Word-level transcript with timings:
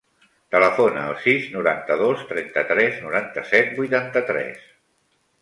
Telefona 0.53 1.03
al 1.09 1.19
sis, 1.25 1.45
noranta-dos, 1.55 2.23
trenta-tres, 2.31 2.97
noranta-set, 3.05 3.71
vuitanta-tres. 3.83 4.67